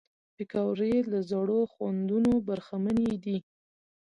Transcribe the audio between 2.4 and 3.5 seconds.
برخمنې دي